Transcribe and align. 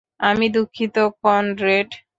আমি 0.21 0.45
দুঃখিত, 0.49 0.95
কনরেড। 1.21 1.89